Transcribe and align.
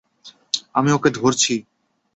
আমি 0.75 0.89
ওকে 0.91 1.09
ধরছি। 1.11 1.53